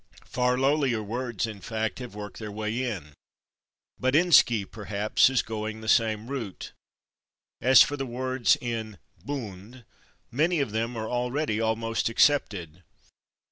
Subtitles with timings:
[0.25, 3.13] Far lowlier words, in fact, have worked their way in.
[4.01, 6.71] /Buttinski/, perhaps, is going the same route.
[7.61, 9.85] As for the words in / bund/,
[10.31, 12.81] many of them are already almost accepted.